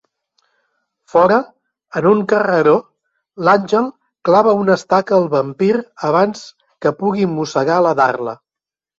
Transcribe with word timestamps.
Fora, 1.15 1.35
en 1.99 2.05
un 2.11 2.21
carreró, 2.31 2.71
l'Àngel 3.47 3.89
clava 4.29 4.53
una 4.61 4.77
estaca 4.81 5.15
al 5.17 5.27
vampir 5.33 5.67
abans 6.09 6.41
que 6.87 6.93
pugui 7.03 7.29
mossegar 7.35 7.77
la 7.89 7.93
Darla. 8.01 8.35